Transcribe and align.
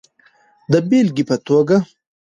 د 0.71 0.73
بېلګې 0.89 1.23
په 1.29 1.35
توګه 1.47 1.77